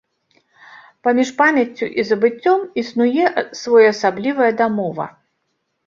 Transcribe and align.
Паміж 1.07 1.29
памяццю 1.41 1.91
і 2.01 2.07
забыццём 2.09 2.59
існуе 2.85 3.25
своеасаблівая 3.63 4.51
дамова. 4.65 5.05